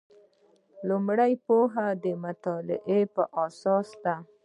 [0.87, 4.15] لومړۍ پوهه د مطالعې په اساس ده.